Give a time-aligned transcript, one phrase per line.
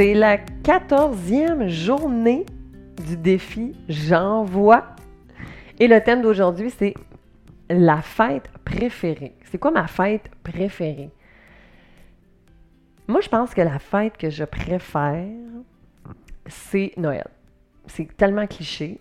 [0.00, 2.46] C'est la quatorzième journée
[3.06, 4.86] du défi J'envoie.
[5.78, 6.94] Et le thème d'aujourd'hui, c'est
[7.68, 9.34] la fête préférée.
[9.50, 11.10] C'est quoi ma fête préférée?
[13.08, 15.20] Moi, je pense que la fête que je préfère,
[16.46, 17.28] c'est Noël.
[17.86, 19.00] C'est tellement cliché.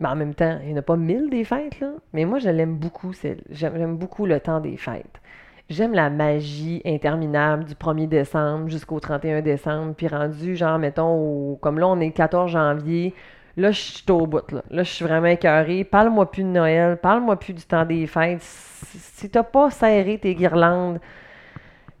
[0.00, 1.84] Mais en même temps, il n'y en a pas mille des fêtes.
[2.12, 3.12] Mais moi, je l'aime beaucoup.
[3.50, 5.20] J'aime beaucoup le temps des fêtes.
[5.68, 9.94] J'aime la magie interminable du 1er décembre jusqu'au 31 décembre.
[9.94, 13.14] Puis rendu, genre, mettons, comme là, on est le 14 janvier.
[13.58, 14.50] Là, je suis au bout.
[14.50, 15.84] Là, là je suis vraiment écœurée.
[15.84, 16.96] Parle-moi plus de Noël.
[16.96, 18.40] Parle-moi plus du temps des fêtes.
[18.40, 21.00] Si t'as pas serré tes guirlandes,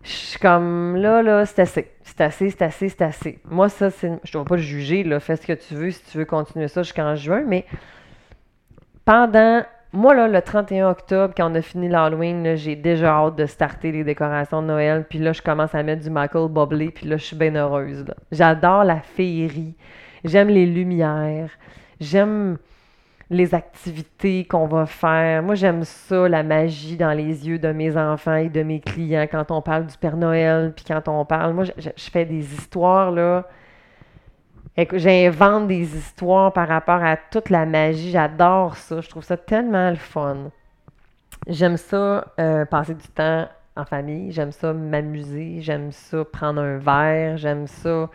[0.02, 1.90] je suis comme là, là, c'est assez.
[2.02, 3.38] C'est assez, c'est assez, c'est assez.
[3.44, 4.08] Moi, ça, c'est.
[4.24, 5.20] Je ne dois pas le juger, là.
[5.20, 7.66] Fais ce que tu veux si tu veux continuer ça jusqu'en juin, mais
[9.04, 9.62] pendant.
[9.92, 13.90] Moi, là, le 31 octobre, quand on a fini l'Halloween, j'ai déjà hâte de starter
[13.90, 15.06] les décorations de Noël.
[15.08, 18.04] Puis là, je commence à mettre du Michael Bublé, puis là, je suis bien heureuse.
[18.30, 19.74] J'adore la féerie.
[20.24, 21.50] J'aime les lumières.
[22.00, 22.58] J'aime
[23.30, 25.42] les activités qu'on va faire.
[25.42, 29.26] Moi, j'aime ça, la magie dans les yeux de mes enfants et de mes clients
[29.30, 31.52] quand on parle du Père Noël, puis quand on parle.
[31.52, 33.46] Moi, je, fais des histoires, là.
[34.92, 38.12] J'invente des histoires par rapport à toute la magie.
[38.12, 39.00] J'adore ça.
[39.00, 40.50] Je trouve ça tellement le fun.
[41.48, 44.30] J'aime ça euh, passer du temps en famille.
[44.30, 45.56] J'aime ça m'amuser.
[45.60, 47.36] J'aime ça prendre un verre.
[47.38, 48.08] J'aime ça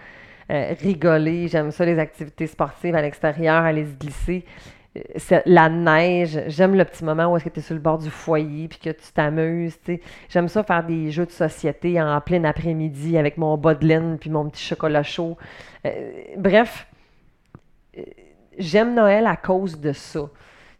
[0.52, 1.50] euh, rigoler.
[1.50, 4.46] J'aime ça les activités sportives à l'extérieur, aller se glisser
[5.46, 6.40] la neige.
[6.48, 8.80] J'aime le petit moment où est-ce que tu es sur le bord du foyer puis
[8.80, 9.78] que tu t'amuses.
[10.30, 14.18] J'aime ça faire des jeux de société en plein après-midi avec mon bas de laine
[14.20, 15.38] puis mon petit chocolat chaud.
[15.86, 16.88] Euh, bref,
[17.98, 18.02] euh,
[18.58, 20.30] j'aime Noël à cause de ça.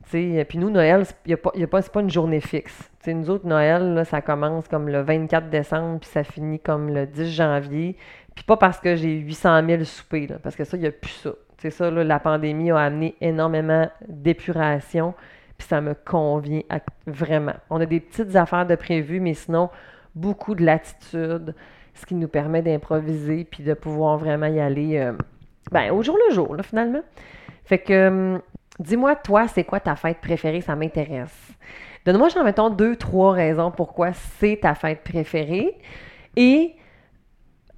[0.10, 2.92] Puis nous, Noël, ce n'est pas, pas, une journée fixe.
[3.08, 7.32] Nous autres, Noël, ça commence comme le 24 décembre, puis ça finit comme le 10
[7.32, 7.98] janvier.
[8.36, 11.12] Puis pas parce que j'ai 800 000 soupers, parce que ça, il n'y a plus
[11.12, 11.32] ça.
[11.64, 15.14] C'est ça, la pandémie a amené énormément d'épuration,
[15.58, 16.64] puis ça me convient
[17.08, 17.54] vraiment.
[17.70, 19.70] On a des petites affaires de prévues, mais sinon,
[20.14, 21.56] beaucoup de latitude,
[21.94, 25.14] ce qui nous permet d'improviser, puis de pouvoir vraiment y aller euh,
[25.72, 27.00] ben, au jour le jour, finalement.
[27.64, 28.42] Fait que, hum,
[28.80, 30.60] dis-moi, toi, c'est quoi ta fête préférée?
[30.60, 31.54] Ça m'intéresse.
[32.06, 35.78] Donne-moi, j'en mettons deux, trois raisons pourquoi c'est ta fête préférée.
[36.36, 36.76] Et,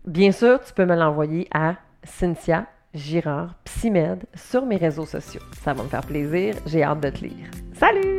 [0.08, 5.42] bien sûr, tu peux me l'envoyer à Cynthia Girard Psymed sur mes réseaux sociaux.
[5.64, 6.56] Ça va me faire plaisir.
[6.66, 7.50] J'ai hâte de te lire.
[7.74, 8.15] Salut!